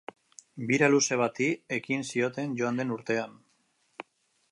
Bira 0.69 0.87
luze 0.93 1.17
bati 1.21 1.49
ekin 1.77 2.01
zioten 2.13 2.57
joan 2.61 2.81
den 2.81 2.95
urtean. 2.97 3.37